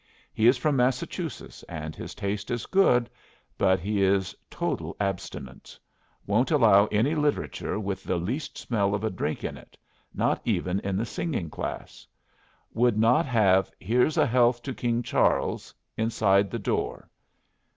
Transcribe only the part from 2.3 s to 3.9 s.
is good, but